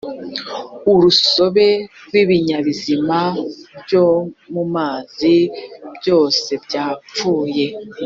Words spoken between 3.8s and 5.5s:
byo mu mazi